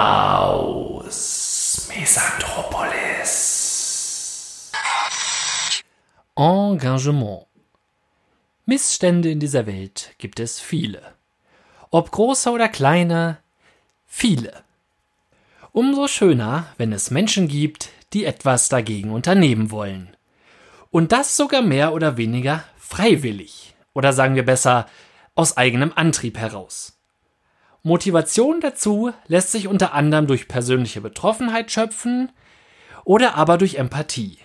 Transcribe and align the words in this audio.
Haus 0.00 1.88
Mesanthropolis. 1.88 4.70
Engagement. 6.36 7.46
Missstände 8.64 9.28
in 9.28 9.40
dieser 9.40 9.66
Welt 9.66 10.14
gibt 10.18 10.38
es 10.38 10.60
viele. 10.60 11.02
Ob 11.90 12.12
große 12.12 12.48
oder 12.52 12.68
kleine, 12.68 13.38
viele. 14.06 14.62
Umso 15.72 16.06
schöner, 16.06 16.68
wenn 16.76 16.92
es 16.92 17.10
Menschen 17.10 17.48
gibt, 17.48 17.88
die 18.12 18.24
etwas 18.24 18.68
dagegen 18.68 19.10
unternehmen 19.10 19.72
wollen. 19.72 20.16
Und 20.92 21.10
das 21.10 21.36
sogar 21.36 21.62
mehr 21.62 21.92
oder 21.92 22.16
weniger 22.16 22.62
freiwillig. 22.78 23.74
Oder 23.94 24.12
sagen 24.12 24.36
wir 24.36 24.44
besser, 24.44 24.86
aus 25.34 25.56
eigenem 25.56 25.92
Antrieb 25.96 26.38
heraus. 26.38 26.97
Motivation 27.82 28.60
dazu 28.60 29.12
lässt 29.26 29.52
sich 29.52 29.68
unter 29.68 29.94
anderem 29.94 30.26
durch 30.26 30.48
persönliche 30.48 31.00
Betroffenheit 31.00 31.70
schöpfen 31.70 32.32
oder 33.04 33.36
aber 33.36 33.58
durch 33.58 33.76
Empathie. 33.76 34.38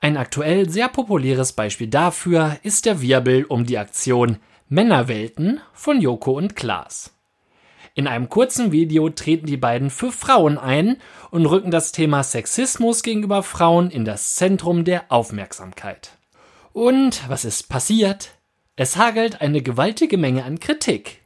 Ein 0.00 0.16
aktuell 0.16 0.68
sehr 0.68 0.88
populäres 0.88 1.52
Beispiel 1.52 1.88
dafür 1.88 2.58
ist 2.62 2.86
der 2.86 3.00
Wirbel 3.00 3.44
um 3.44 3.66
die 3.66 3.78
Aktion 3.78 4.38
Männerwelten 4.68 5.60
von 5.72 6.00
Joko 6.00 6.32
und 6.32 6.54
Klaas. 6.54 7.12
In 7.94 8.06
einem 8.06 8.28
kurzen 8.28 8.70
Video 8.70 9.08
treten 9.10 9.46
die 9.46 9.56
beiden 9.56 9.90
für 9.90 10.12
Frauen 10.12 10.56
ein 10.56 10.98
und 11.30 11.46
rücken 11.46 11.72
das 11.72 11.90
Thema 11.90 12.22
Sexismus 12.22 13.02
gegenüber 13.02 13.42
Frauen 13.42 13.90
in 13.90 14.04
das 14.04 14.36
Zentrum 14.36 14.84
der 14.84 15.10
Aufmerksamkeit. 15.10 16.10
Und 16.72 17.28
was 17.28 17.44
ist 17.44 17.68
passiert? 17.68 18.36
Es 18.76 18.96
hagelt 18.96 19.40
eine 19.40 19.62
gewaltige 19.62 20.16
Menge 20.16 20.44
an 20.44 20.60
Kritik. 20.60 21.22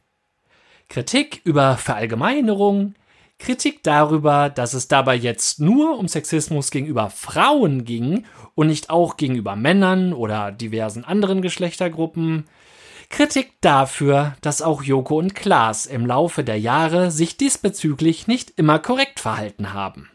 Kritik 0.93 1.41
über 1.43 1.77
Verallgemeinerung, 1.77 2.93
Kritik 3.39 3.81
darüber, 3.81 4.51
dass 4.51 4.75
es 4.75 4.87
dabei 4.87 5.15
jetzt 5.15 5.59
nur 5.59 5.97
um 5.97 6.07
Sexismus 6.07 6.69
gegenüber 6.69 7.09
Frauen 7.09 7.83
ging 7.83 8.25
und 8.53 8.67
nicht 8.67 8.91
auch 8.91 9.17
gegenüber 9.17 9.55
Männern 9.55 10.13
oder 10.13 10.51
diversen 10.51 11.03
anderen 11.03 11.41
Geschlechtergruppen, 11.41 12.45
Kritik 13.09 13.53
dafür, 13.61 14.35
dass 14.41 14.61
auch 14.61 14.83
Joko 14.83 15.17
und 15.17 15.33
Klaas 15.33 15.87
im 15.87 16.05
Laufe 16.05 16.43
der 16.43 16.59
Jahre 16.59 17.09
sich 17.09 17.37
diesbezüglich 17.37 18.27
nicht 18.27 18.51
immer 18.57 18.77
korrekt 18.77 19.19
verhalten 19.19 19.73
haben. 19.73 20.11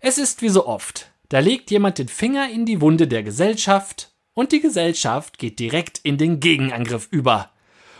Es 0.00 0.16
ist 0.16 0.40
wie 0.40 0.48
so 0.48 0.66
oft, 0.66 1.10
da 1.28 1.40
legt 1.40 1.70
jemand 1.70 1.98
den 1.98 2.08
Finger 2.08 2.48
in 2.48 2.64
die 2.64 2.80
Wunde 2.80 3.06
der 3.06 3.22
Gesellschaft 3.22 4.12
und 4.32 4.52
die 4.52 4.60
Gesellschaft 4.60 5.38
geht 5.38 5.58
direkt 5.58 6.00
in 6.04 6.16
den 6.16 6.40
Gegenangriff 6.40 7.06
über. 7.10 7.50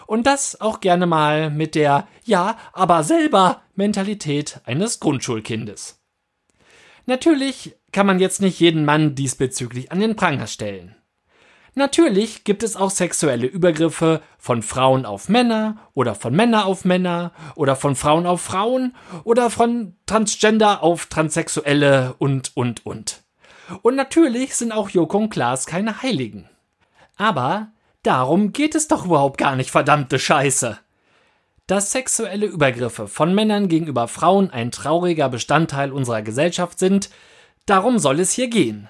Und 0.09 0.27
das 0.27 0.59
auch 0.63 0.81
gerne 0.81 1.05
mal 1.05 1.51
mit 1.51 1.75
der 1.75 2.09
Ja, 2.25 2.57
aber 2.73 3.03
selber 3.03 3.61
Mentalität 3.75 4.59
eines 4.65 5.01
Grundschulkindes. 5.01 6.01
Natürlich 7.05 7.77
kann 7.93 8.07
man 8.07 8.19
jetzt 8.19 8.41
nicht 8.41 8.59
jeden 8.59 8.87
Mann 8.87 9.15
diesbezüglich 9.15 9.93
an 9.93 10.01
den 10.01 10.17
Pranger 10.17 10.47
stellen. 10.47 10.97
Natürlich 11.75 12.45
gibt 12.45 12.63
es 12.63 12.75
auch 12.75 12.91
sexuelle 12.91 13.47
Übergriffe 13.47 14.23
von 14.39 14.63
Frauen 14.63 15.05
auf 15.05 15.29
Männer 15.29 15.77
oder 15.93 16.15
von 16.15 16.35
Männer 16.35 16.65
auf 16.65 16.87
Männer 16.87 17.33
oder 17.55 17.77
von 17.77 17.95
Frauen 17.95 18.25
auf 18.25 18.41
Frauen 18.41 18.97
oder 19.25 19.51
von 19.51 19.95
Transgender 20.07 20.83
auf 20.83 21.05
Transsexuelle 21.05 22.15
und, 22.17 22.57
und, 22.57 22.87
und. 22.87 23.25
Und 23.83 23.95
natürlich 23.95 24.55
sind 24.55 24.73
auch 24.73 24.89
Joko 24.89 25.19
und 25.19 25.29
Klaas 25.29 25.67
keine 25.67 26.01
Heiligen. 26.01 26.49
Aber 27.19 27.73
Darum 28.09 28.55
geht 28.55 28.75
es 28.75 28.89
doch 28.89 29.05
überhaupt 29.05 29.37
gar 29.37 29.55
nicht, 29.55 29.71
verdammte 29.71 30.19
Scheiße. 30.19 30.79
Dass 31.67 31.93
sexuelle 31.93 32.47
Übergriffe 32.47 33.07
von 33.07 33.35
Männern 33.35 33.69
gegenüber 33.69 34.09
Frauen 34.09 34.51
ein 34.51 34.71
trauriger 34.71 35.29
Bestandteil 35.29 35.93
unserer 35.93 36.23
Gesellschaft 36.23 36.79
sind, 36.79 37.11
darum 37.67 37.99
soll 37.99 38.21
es 38.21 38.33
hier 38.33 38.49
gehen. 38.49 38.89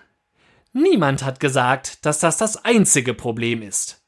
Niemand 0.72 1.24
hat 1.24 1.40
gesagt, 1.40 2.06
dass 2.06 2.20
das 2.20 2.36
das 2.36 2.64
einzige 2.64 3.12
Problem 3.12 3.60
ist. 3.60 4.04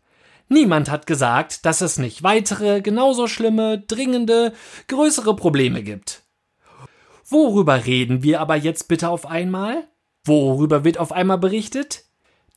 Niemand 0.48 0.92
hat 0.92 1.08
gesagt, 1.08 1.66
dass 1.66 1.80
es 1.80 1.98
nicht 1.98 2.22
weitere, 2.22 2.80
genauso 2.80 3.26
schlimme, 3.26 3.80
dringende, 3.80 4.52
größere 4.86 5.34
Probleme 5.34 5.82
gibt. 5.82 6.22
Worüber 7.28 7.84
reden 7.84 8.22
wir 8.22 8.40
aber 8.40 8.54
jetzt 8.54 8.86
bitte 8.86 9.08
auf 9.08 9.26
einmal? 9.26 9.88
Worüber 10.24 10.84
wird 10.84 10.98
auf 10.98 11.10
einmal 11.10 11.38
berichtet? 11.38 12.04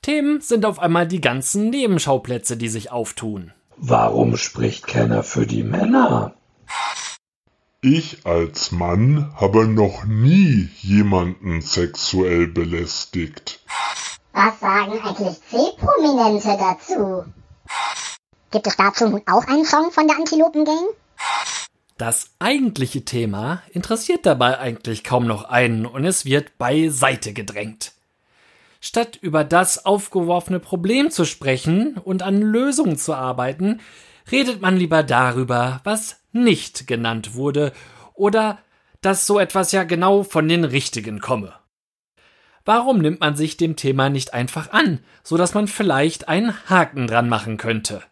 Themen 0.04 0.42
sind 0.42 0.66
auf 0.66 0.80
einmal 0.80 1.08
die 1.08 1.22
ganzen 1.22 1.70
Nebenschauplätze, 1.70 2.58
die 2.58 2.68
sich 2.68 2.92
auftun. 2.92 3.54
Warum 3.78 4.36
spricht 4.38 4.86
keiner 4.86 5.24
für 5.24 5.48
die 5.48 5.64
Männer? 5.64 6.36
Ich 7.82 8.26
als 8.26 8.72
Mann 8.72 9.34
habe 9.36 9.66
noch 9.66 10.04
nie 10.04 10.70
jemanden 10.82 11.62
sexuell 11.62 12.48
belästigt. 12.48 13.62
Was 14.34 14.60
sagen 14.60 15.00
eigentlich 15.04 15.40
C-Prominente 15.50 16.58
dazu? 16.60 17.24
Gibt 18.52 18.68
es 18.68 18.76
dazu 18.76 19.08
nun 19.08 19.22
auch 19.26 19.48
einen 19.48 19.66
Song 19.66 19.90
von 19.92 20.08
der 20.08 20.18
Antilopen 20.18 20.66
Gang? 20.66 20.86
Das 21.98 22.32
eigentliche 22.40 23.06
Thema 23.06 23.64
interessiert 23.72 24.26
dabei 24.26 24.60
eigentlich 24.60 25.06
kaum 25.06 25.28
noch 25.28 25.46
einen 25.46 25.86
und 25.86 26.04
es 26.04 26.26
wird 26.26 26.58
beiseite 26.58 27.32
gedrängt. 27.32 27.93
Statt 28.86 29.18
über 29.22 29.46
das 29.46 29.86
aufgeworfene 29.86 30.60
Problem 30.60 31.10
zu 31.10 31.24
sprechen 31.24 31.96
und 31.96 32.22
an 32.22 32.42
Lösungen 32.42 32.98
zu 32.98 33.14
arbeiten, 33.14 33.80
redet 34.30 34.62
man 34.62 34.76
lieber 34.76 35.04
darüber, 35.04 35.80
was 35.86 36.20
nicht 36.34 36.86
genannt 36.86 37.34
wurde 37.34 37.72
oder 38.14 38.60
dass 39.00 39.26
so 39.26 39.40
etwas 39.40 39.72
ja 39.72 39.86
genau 39.86 40.24
von 40.24 40.50
den 40.50 40.66
Richtigen 40.66 41.22
komme. 41.22 41.54
Warum 42.66 43.00
nimmt 43.00 43.22
man 43.22 43.38
sich 43.38 43.56
dem 43.56 43.78
Thema 43.78 44.10
nicht 44.10 44.34
einfach 44.34 44.74
an, 44.74 45.00
so 45.24 45.38
dass 45.38 45.54
man 45.54 45.70
vielleicht 45.70 46.28
einen 46.28 46.54
Haken 46.70 47.08
dran 47.08 47.30
machen 47.30 47.56
könnte? 47.56 48.04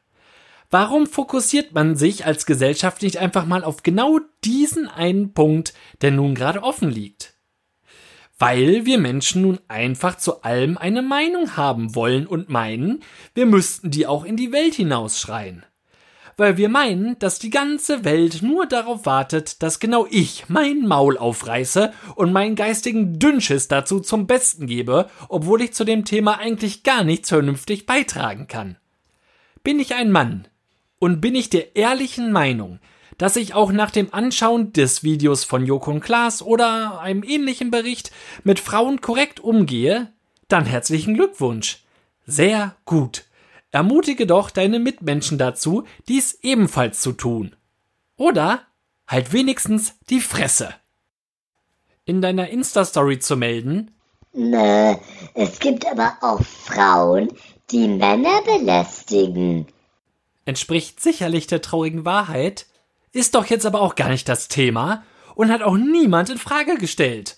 Warum 0.70 1.06
fokussiert 1.06 1.74
man 1.74 1.98
sich 1.98 2.26
als 2.26 2.46
Gesellschaft 2.46 3.02
nicht 3.02 3.18
einfach 3.18 3.46
mal 3.46 3.66
auf 3.66 3.84
genau 3.84 4.22
diesen 4.46 4.88
einen 4.88 5.34
Punkt, 5.34 5.74
der 6.02 6.12
nun 6.12 6.34
gerade 6.34 6.64
offen 6.64 6.90
liegt? 6.90 7.34
Weil 8.42 8.88
wir 8.88 8.98
Menschen 8.98 9.44
nun 9.44 9.60
einfach 9.68 10.18
zu 10.18 10.42
allem 10.42 10.76
eine 10.76 11.04
Meinung 11.04 11.58
haben 11.58 11.94
wollen 11.94 12.26
und 12.26 12.50
meinen, 12.50 13.04
wir 13.36 13.46
müssten 13.46 13.92
die 13.92 14.08
auch 14.08 14.26
in 14.26 14.36
die 14.36 14.52
Welt 14.52 14.74
hinausschreien. 14.74 15.64
Weil 16.38 16.58
wir 16.58 16.68
meinen, 16.68 17.20
dass 17.20 17.38
die 17.38 17.52
ganze 17.52 18.04
Welt 18.04 18.42
nur 18.42 18.66
darauf 18.66 19.06
wartet, 19.06 19.62
dass 19.62 19.80
genau 19.80 20.08
ich 20.10 20.46
mein 20.50 20.88
Maul 20.88 21.20
aufreiße 21.20 21.94
und 22.16 22.34
meinen 22.34 22.56
geistigen 22.56 23.20
Dünnschiss 23.20 23.68
dazu 23.68 24.00
zum 24.00 24.26
Besten 24.26 24.66
gebe, 24.66 25.08
obwohl 25.30 25.62
ich 25.62 25.74
zu 25.74 25.84
dem 25.84 26.04
Thema 26.04 26.40
eigentlich 26.40 26.82
gar 26.82 27.04
nichts 27.04 27.30
vernünftig 27.30 27.86
beitragen 27.86 28.48
kann. 28.48 28.76
Bin 29.64 29.80
ich 29.80 29.94
ein 29.94 30.12
Mann 30.12 30.48
und 30.98 31.22
bin 31.22 31.36
ich 31.36 31.52
der 31.52 31.76
ehrlichen 31.76 32.32
Meinung, 32.32 32.80
dass 33.22 33.36
ich 33.36 33.54
auch 33.54 33.72
nach 33.72 33.92
dem 33.92 34.12
Anschauen 34.16 34.74
des 34.74 35.04
Videos 35.04 35.44
von 35.44 35.64
Joko 35.64 35.92
und 35.92 36.00
Klaas 36.00 36.42
oder 36.42 37.02
einem 37.02 37.22
ähnlichen 37.22 37.70
Bericht 37.70 38.12
mit 38.44 38.60
Frauen 38.60 39.00
korrekt 39.00 39.40
umgehe, 39.40 40.12
dann 40.48 40.66
herzlichen 40.66 41.14
Glückwunsch. 41.14 41.84
Sehr 42.26 42.76
gut. 42.84 43.26
Ermutige 43.70 44.26
doch 44.26 44.50
deine 44.50 44.80
Mitmenschen 44.80 45.38
dazu, 45.38 45.84
dies 46.08 46.40
ebenfalls 46.42 47.00
zu 47.02 47.12
tun. 47.12 47.56
Oder 48.18 48.64
halt 49.08 49.32
wenigstens 49.34 49.94
die 50.10 50.20
Fresse. 50.20 50.74
In 52.06 52.24
deiner 52.24 52.50
Insta-Story 52.50 53.20
zu 53.20 53.38
melden. 53.38 53.92
Nö, 54.34 54.96
es 55.36 55.60
gibt 55.60 55.86
aber 55.86 56.18
auch 56.22 56.42
Frauen, 56.42 57.28
die 57.70 57.88
Männer 57.88 58.42
belästigen. 58.42 59.68
Entspricht 60.46 61.00
sicherlich 61.00 61.46
der 61.46 61.62
traurigen 61.62 62.04
Wahrheit, 62.04 62.66
ist 63.14 63.36
doch 63.36 63.46
jetzt 63.46 63.66
aber 63.66 63.82
auch 63.82 63.96
gar 63.96 64.10
nicht 64.10 64.30
das 64.30 64.48
Thema 64.48 65.04
und 65.36 65.52
hat 65.52 65.62
auch 65.62 65.78
niemand 65.78 66.30
in 66.30 66.38
Frage 66.38 66.78
gestellt. 66.78 67.38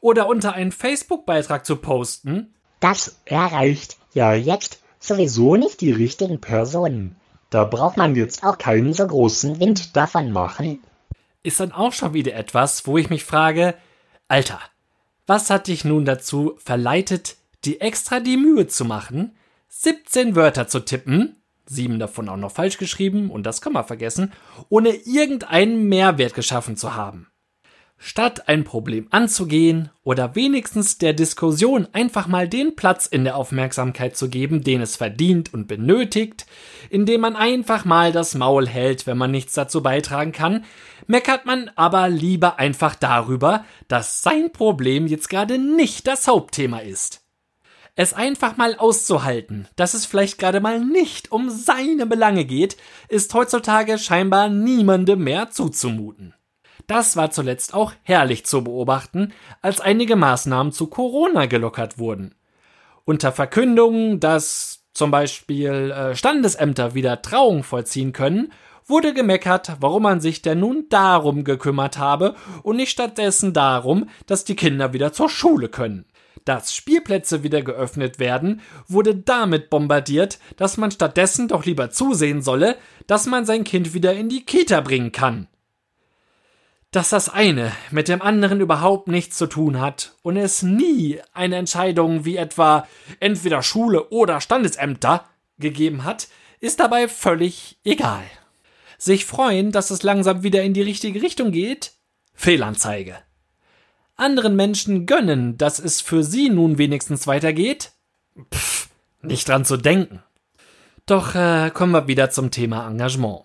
Oder 0.00 0.28
unter 0.28 0.54
einen 0.54 0.72
Facebook-Beitrag 0.72 1.66
zu 1.66 1.76
posten. 1.76 2.54
Das 2.78 3.16
erreicht 3.24 3.96
ja 4.14 4.32
jetzt 4.32 4.80
sowieso 4.98 5.56
nicht 5.56 5.80
die 5.80 5.92
richtigen 5.92 6.40
Personen. 6.40 7.16
Da 7.50 7.64
braucht 7.64 7.96
man 7.96 8.14
jetzt 8.14 8.44
auch 8.44 8.58
keinen 8.58 8.94
so 8.94 9.06
großen 9.06 9.58
Wind 9.58 9.96
davon 9.96 10.32
machen. 10.32 10.82
Ist 11.42 11.60
dann 11.60 11.72
auch 11.72 11.92
schon 11.92 12.14
wieder 12.14 12.34
etwas, 12.34 12.86
wo 12.86 12.96
ich 12.96 13.10
mich 13.10 13.24
frage, 13.24 13.74
Alter, 14.28 14.60
was 15.26 15.50
hat 15.50 15.66
dich 15.66 15.84
nun 15.84 16.04
dazu 16.04 16.54
verleitet, 16.62 17.36
die 17.64 17.80
extra 17.80 18.20
die 18.20 18.36
Mühe 18.36 18.68
zu 18.68 18.84
machen, 18.84 19.36
17 19.68 20.36
Wörter 20.36 20.68
zu 20.68 20.80
tippen, 20.80 21.39
sieben 21.70 21.98
davon 21.98 22.28
auch 22.28 22.36
noch 22.36 22.52
falsch 22.52 22.78
geschrieben 22.78 23.30
und 23.30 23.44
das 23.44 23.60
Komma 23.60 23.84
vergessen, 23.84 24.32
ohne 24.68 24.90
irgendeinen 24.90 25.88
Mehrwert 25.88 26.34
geschaffen 26.34 26.76
zu 26.76 26.94
haben. 26.94 27.28
Statt 28.02 28.48
ein 28.48 28.64
Problem 28.64 29.08
anzugehen 29.10 29.90
oder 30.02 30.34
wenigstens 30.34 30.96
der 30.96 31.12
Diskussion 31.12 31.86
einfach 31.92 32.26
mal 32.26 32.48
den 32.48 32.74
Platz 32.74 33.06
in 33.06 33.24
der 33.24 33.36
Aufmerksamkeit 33.36 34.16
zu 34.16 34.30
geben, 34.30 34.64
den 34.64 34.80
es 34.80 34.96
verdient 34.96 35.52
und 35.52 35.68
benötigt, 35.68 36.46
indem 36.88 37.20
man 37.20 37.36
einfach 37.36 37.84
mal 37.84 38.10
das 38.10 38.34
Maul 38.34 38.66
hält, 38.66 39.06
wenn 39.06 39.18
man 39.18 39.30
nichts 39.30 39.52
dazu 39.52 39.82
beitragen 39.82 40.32
kann, 40.32 40.64
meckert 41.06 41.44
man 41.44 41.70
aber 41.76 42.08
lieber 42.08 42.58
einfach 42.58 42.94
darüber, 42.94 43.66
dass 43.86 44.22
sein 44.22 44.50
Problem 44.50 45.06
jetzt 45.06 45.28
gerade 45.28 45.58
nicht 45.58 46.06
das 46.06 46.26
Hauptthema 46.26 46.78
ist. 46.78 47.19
Es 48.02 48.14
einfach 48.14 48.56
mal 48.56 48.76
auszuhalten, 48.76 49.68
dass 49.76 49.92
es 49.92 50.06
vielleicht 50.06 50.38
gerade 50.38 50.60
mal 50.60 50.80
nicht 50.80 51.32
um 51.32 51.50
seine 51.50 52.06
Belange 52.06 52.46
geht, 52.46 52.78
ist 53.10 53.34
heutzutage 53.34 53.98
scheinbar 53.98 54.48
niemandem 54.48 55.22
mehr 55.22 55.50
zuzumuten. 55.50 56.32
Das 56.86 57.16
war 57.16 57.30
zuletzt 57.30 57.74
auch 57.74 57.92
herrlich 58.02 58.46
zu 58.46 58.64
beobachten, 58.64 59.34
als 59.60 59.82
einige 59.82 60.16
Maßnahmen 60.16 60.72
zu 60.72 60.86
Corona 60.86 61.44
gelockert 61.44 61.98
wurden. 61.98 62.34
Unter 63.04 63.32
Verkündung, 63.32 64.18
dass 64.18 64.82
zum 64.94 65.10
Beispiel 65.10 65.90
äh, 65.90 66.16
Standesämter 66.16 66.94
wieder 66.94 67.20
Trauung 67.20 67.64
vollziehen 67.64 68.14
können, 68.14 68.50
wurde 68.86 69.12
gemeckert, 69.12 69.76
warum 69.80 70.04
man 70.04 70.22
sich 70.22 70.40
denn 70.40 70.60
nun 70.60 70.86
darum 70.88 71.44
gekümmert 71.44 71.98
habe 71.98 72.34
und 72.62 72.76
nicht 72.76 72.92
stattdessen 72.92 73.52
darum, 73.52 74.08
dass 74.26 74.44
die 74.44 74.56
Kinder 74.56 74.94
wieder 74.94 75.12
zur 75.12 75.28
Schule 75.28 75.68
können. 75.68 76.06
Dass 76.44 76.74
Spielplätze 76.74 77.42
wieder 77.42 77.62
geöffnet 77.62 78.18
werden, 78.18 78.60
wurde 78.88 79.14
damit 79.14 79.70
bombardiert, 79.70 80.38
dass 80.56 80.76
man 80.76 80.90
stattdessen 80.90 81.48
doch 81.48 81.64
lieber 81.64 81.90
zusehen 81.90 82.42
solle, 82.42 82.76
dass 83.06 83.26
man 83.26 83.44
sein 83.44 83.64
Kind 83.64 83.94
wieder 83.94 84.14
in 84.14 84.28
die 84.28 84.44
Kita 84.44 84.80
bringen 84.80 85.12
kann 85.12 85.48
dass 86.90 87.10
das 87.10 87.28
eine 87.28 87.72
mit 87.90 88.08
dem 88.08 88.20
anderen 88.20 88.60
überhaupt 88.60 89.08
nichts 89.08 89.36
zu 89.36 89.46
tun 89.46 89.80
hat 89.80 90.16
und 90.22 90.36
es 90.36 90.62
nie 90.62 91.20
eine 91.32 91.56
Entscheidung 91.56 92.24
wie 92.24 92.36
etwa 92.36 92.86
entweder 93.20 93.62
Schule 93.62 94.08
oder 94.10 94.40
Standesämter 94.40 95.24
gegeben 95.58 96.04
hat, 96.04 96.28
ist 96.58 96.80
dabei 96.80 97.06
völlig 97.06 97.78
egal. 97.84 98.24
Sich 98.98 99.24
freuen, 99.24 99.72
dass 99.72 99.90
es 99.90 100.02
langsam 100.02 100.42
wieder 100.42 100.62
in 100.62 100.74
die 100.74 100.82
richtige 100.82 101.22
Richtung 101.22 101.52
geht? 101.52 101.92
Fehlanzeige. 102.34 103.16
Anderen 104.20 104.54
Menschen 104.54 105.06
gönnen, 105.06 105.56
dass 105.56 105.78
es 105.78 106.00
für 106.00 106.22
sie 106.22 106.50
nun 106.50 106.76
wenigstens 106.76 107.26
weitergeht? 107.26 107.92
Pff, 108.52 108.88
nicht 109.22 109.48
dran 109.48 109.64
zu 109.64 109.76
denken. 109.76 110.22
Doch 111.06 111.34
äh, 111.34 111.70
kommen 111.70 111.92
wir 111.92 112.06
wieder 112.06 112.30
zum 112.30 112.50
Thema 112.50 112.86
Engagement. 112.86 113.44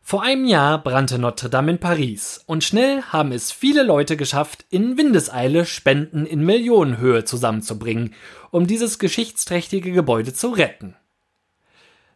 Vor 0.00 0.22
einem 0.22 0.44
Jahr 0.44 0.82
brannte 0.82 1.18
Notre 1.18 1.50
Dame 1.50 1.72
in 1.72 1.78
Paris 1.78 2.42
und 2.46 2.64
schnell 2.64 3.02
haben 3.02 3.32
es 3.32 3.52
viele 3.52 3.82
Leute 3.82 4.16
geschafft, 4.16 4.64
in 4.70 4.96
Windeseile 4.96 5.66
Spenden 5.66 6.24
in 6.24 6.44
Millionenhöhe 6.44 7.24
zusammenzubringen, 7.24 8.14
um 8.50 8.66
dieses 8.66 8.98
geschichtsträchtige 8.98 9.92
Gebäude 9.92 10.32
zu 10.32 10.50
retten. 10.50 10.96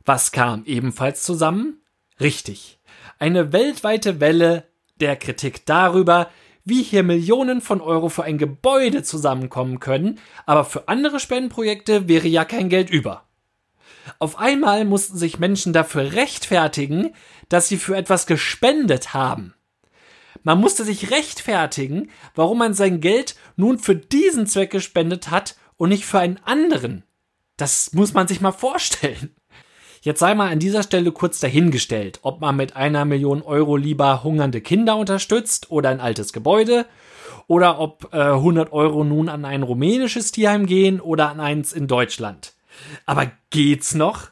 Was 0.04 0.32
kam 0.32 0.64
ebenfalls 0.64 1.22
zusammen? 1.22 1.82
Richtig, 2.20 2.78
eine 3.18 3.52
weltweite 3.52 4.20
Welle 4.20 4.64
der 5.00 5.16
Kritik 5.16 5.66
darüber, 5.66 6.30
wie 6.64 6.82
hier 6.82 7.02
Millionen 7.02 7.60
von 7.60 7.80
Euro 7.80 8.08
für 8.08 8.24
ein 8.24 8.38
Gebäude 8.38 9.02
zusammenkommen 9.02 9.80
können, 9.80 10.18
aber 10.46 10.64
für 10.64 10.88
andere 10.88 11.20
Spendenprojekte 11.20 12.08
wäre 12.08 12.28
ja 12.28 12.44
kein 12.44 12.68
Geld 12.68 12.90
über. 12.90 13.24
Auf 14.18 14.38
einmal 14.38 14.84
mussten 14.84 15.16
sich 15.16 15.38
Menschen 15.38 15.72
dafür 15.72 16.12
rechtfertigen, 16.12 17.14
dass 17.48 17.68
sie 17.68 17.76
für 17.76 17.96
etwas 17.96 18.26
gespendet 18.26 19.14
haben. 19.14 19.54
Man 20.42 20.60
musste 20.60 20.84
sich 20.84 21.10
rechtfertigen, 21.10 22.10
warum 22.34 22.58
man 22.58 22.74
sein 22.74 23.00
Geld 23.00 23.34
nun 23.56 23.78
für 23.78 23.96
diesen 23.96 24.46
Zweck 24.46 24.70
gespendet 24.70 25.30
hat 25.30 25.56
und 25.76 25.88
nicht 25.88 26.04
für 26.04 26.18
einen 26.18 26.38
anderen. 26.44 27.04
Das 27.56 27.92
muss 27.92 28.12
man 28.12 28.28
sich 28.28 28.40
mal 28.40 28.52
vorstellen. 28.52 29.34
Jetzt 30.04 30.20
sei 30.20 30.34
mal 30.34 30.50
an 30.50 30.58
dieser 30.58 30.82
Stelle 30.82 31.12
kurz 31.12 31.40
dahingestellt, 31.40 32.18
ob 32.20 32.42
man 32.42 32.56
mit 32.56 32.76
einer 32.76 33.06
Million 33.06 33.40
Euro 33.40 33.78
lieber 33.78 34.22
hungernde 34.22 34.60
Kinder 34.60 34.98
unterstützt 34.98 35.70
oder 35.70 35.88
ein 35.88 36.00
altes 36.00 36.34
Gebäude 36.34 36.84
oder 37.46 37.78
ob 37.78 38.12
äh, 38.12 38.18
100 38.18 38.70
Euro 38.74 39.02
nun 39.02 39.30
an 39.30 39.46
ein 39.46 39.62
rumänisches 39.62 40.30
Tierheim 40.30 40.66
gehen 40.66 41.00
oder 41.00 41.30
an 41.30 41.40
eins 41.40 41.72
in 41.72 41.86
Deutschland. 41.88 42.52
Aber 43.06 43.32
geht's 43.48 43.94
noch? 43.94 44.28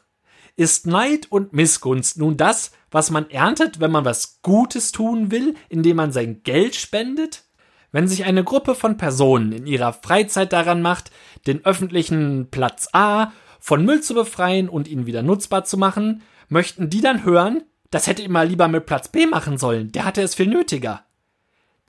Ist 0.55 0.85
Neid 0.85 1.31
und 1.31 1.53
Missgunst 1.53 2.19
nun 2.19 2.37
das, 2.37 2.71
was 2.91 3.09
man 3.09 3.31
erntet, 3.31 3.79
wenn 3.79 3.89
man 3.89 4.05
was 4.05 4.43
Gutes 4.43 4.91
tun 4.91 5.31
will, 5.31 5.55
indem 5.69 5.97
man 5.97 6.11
sein 6.11 6.41
Geld 6.43 6.75
spendet? 6.75 7.45
Wenn 7.91 8.07
sich 8.07 8.25
eine 8.25 8.43
Gruppe 8.43 8.75
von 8.75 8.97
Personen 8.97 9.51
in 9.51 9.65
ihrer 9.65 9.93
Freizeit 9.93 10.53
daran 10.53 10.83
macht, 10.83 11.09
den 11.47 11.65
öffentlichen 11.65 12.49
Platz 12.51 12.89
A 12.93 13.31
von 13.63 13.85
Müll 13.85 14.01
zu 14.01 14.13
befreien 14.13 14.67
und 14.67 14.89
ihn 14.89 15.05
wieder 15.05 15.23
nutzbar 15.23 15.63
zu 15.63 15.77
machen, 15.77 16.21
möchten 16.49 16.89
die 16.89 16.99
dann 16.99 17.23
hören, 17.23 17.63
das 17.91 18.07
hätte 18.07 18.21
immer 18.21 18.43
lieber 18.43 18.67
mit 18.67 18.85
Platz 18.85 19.07
B 19.07 19.25
machen 19.25 19.57
sollen, 19.57 19.89
der 19.93 20.03
hatte 20.03 20.21
es 20.21 20.35
viel 20.35 20.47
nötiger. 20.47 21.05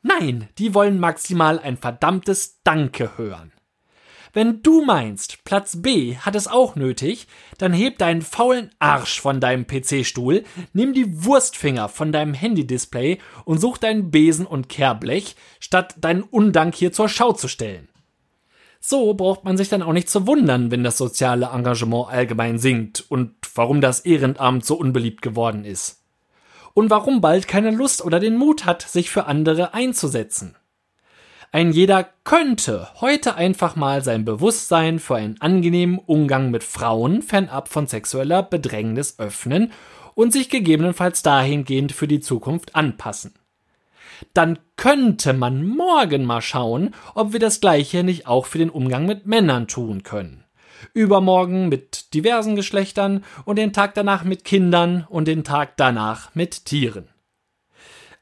Nein, 0.00 0.48
die 0.58 0.72
wollen 0.72 1.00
maximal 1.00 1.58
ein 1.58 1.76
verdammtes 1.76 2.60
Danke 2.62 3.18
hören. 3.18 3.50
Wenn 4.32 4.62
du 4.62 4.84
meinst, 4.84 5.42
Platz 5.42 5.82
B 5.82 6.16
hat 6.16 6.36
es 6.36 6.46
auch 6.46 6.76
nötig, 6.76 7.26
dann 7.58 7.72
heb 7.72 7.98
deinen 7.98 8.22
faulen 8.22 8.70
Arsch 8.78 9.20
von 9.20 9.40
deinem 9.40 9.66
PC-Stuhl, 9.66 10.44
nimm 10.74 10.94
die 10.94 11.24
Wurstfinger 11.24 11.88
von 11.88 12.12
deinem 12.12 12.34
Handy-Display 12.34 13.18
und 13.44 13.58
such 13.58 13.78
deinen 13.78 14.12
Besen 14.12 14.46
und 14.46 14.68
Kehrblech, 14.68 15.34
statt 15.58 15.96
deinen 15.98 16.22
Undank 16.22 16.76
hier 16.76 16.92
zur 16.92 17.08
Schau 17.08 17.32
zu 17.32 17.48
stellen. 17.48 17.88
So 18.86 19.14
braucht 19.14 19.44
man 19.44 19.56
sich 19.56 19.70
dann 19.70 19.80
auch 19.80 19.94
nicht 19.94 20.10
zu 20.10 20.26
wundern, 20.26 20.70
wenn 20.70 20.84
das 20.84 20.98
soziale 20.98 21.46
Engagement 21.46 22.10
allgemein 22.10 22.58
sinkt 22.58 23.02
und 23.08 23.32
warum 23.54 23.80
das 23.80 24.00
Ehrenamt 24.00 24.66
so 24.66 24.74
unbeliebt 24.74 25.22
geworden 25.22 25.64
ist. 25.64 26.02
Und 26.74 26.90
warum 26.90 27.22
bald 27.22 27.48
keine 27.48 27.70
Lust 27.70 28.04
oder 28.04 28.20
den 28.20 28.36
Mut 28.36 28.66
hat, 28.66 28.82
sich 28.82 29.08
für 29.08 29.24
andere 29.24 29.72
einzusetzen. 29.72 30.54
Ein 31.50 31.72
jeder 31.72 32.06
könnte 32.24 32.88
heute 33.00 33.36
einfach 33.36 33.74
mal 33.74 34.04
sein 34.04 34.26
Bewusstsein 34.26 34.98
für 34.98 35.16
einen 35.16 35.40
angenehmen 35.40 35.98
Umgang 35.98 36.50
mit 36.50 36.62
Frauen 36.62 37.22
fernab 37.22 37.70
von 37.70 37.86
sexueller 37.86 38.42
Bedrängnis 38.42 39.18
öffnen 39.18 39.72
und 40.14 40.34
sich 40.34 40.50
gegebenenfalls 40.50 41.22
dahingehend 41.22 41.92
für 41.92 42.06
die 42.06 42.20
Zukunft 42.20 42.74
anpassen. 42.76 43.32
Dann 44.32 44.58
könnte 44.76 45.32
man 45.32 45.66
morgen 45.66 46.24
mal 46.24 46.42
schauen, 46.42 46.94
ob 47.14 47.32
wir 47.32 47.40
das 47.40 47.60
gleiche 47.60 48.02
nicht 48.04 48.26
auch 48.26 48.46
für 48.46 48.58
den 48.58 48.70
Umgang 48.70 49.06
mit 49.06 49.26
Männern 49.26 49.68
tun 49.68 50.02
können. 50.02 50.44
Übermorgen 50.92 51.68
mit 51.68 52.12
diversen 52.14 52.56
Geschlechtern 52.56 53.24
und 53.44 53.56
den 53.56 53.72
Tag 53.72 53.94
danach 53.94 54.24
mit 54.24 54.44
Kindern 54.44 55.06
und 55.08 55.26
den 55.26 55.44
Tag 55.44 55.76
danach 55.76 56.34
mit 56.34 56.66
Tieren. 56.66 57.08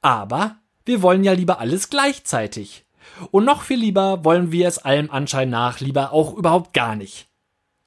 Aber 0.01 0.57
wir 0.85 1.03
wollen 1.03 1.25
ja 1.25 1.33
lieber 1.33 1.61
alles 1.61 1.91
gleichzeitig. 1.91 2.85
Und 3.31 3.45
noch 3.45 3.63
viel 3.63 3.79
lieber 3.79 4.25
wollen 4.25 4.53
wir 4.53 4.69
es 4.69 4.79
allem 4.79 5.11
Anschein 5.11 5.51
nach 5.51 5.81
lieber 5.81 6.13
auch 6.13 6.35
überhaupt 6.35 6.73
gar 6.73 6.97
nicht. 6.97 7.29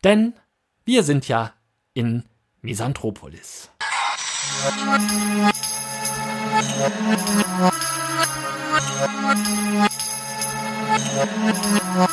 Denn 0.04 0.34
wir 0.86 1.04
sind 1.04 1.28
ja 1.28 1.54
in 1.94 2.24
Misanthropolis. 2.62 3.70
Thank 11.16 12.12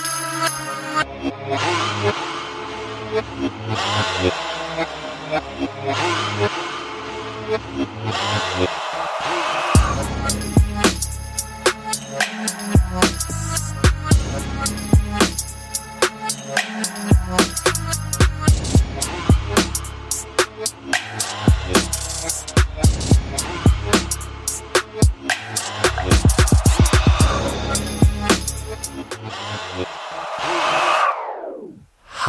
you. 7.78 7.92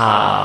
Misanthropolis. 0.03 0.42